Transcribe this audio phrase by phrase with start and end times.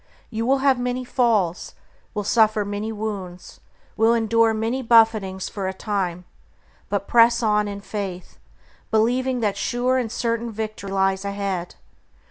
[0.31, 1.75] You will have many falls,
[2.15, 3.59] will suffer many wounds,
[3.95, 6.25] will endure many buffetings for a time,
[6.89, 8.39] but press on in faith,
[8.89, 11.75] believing that sure and certain victory lies ahead.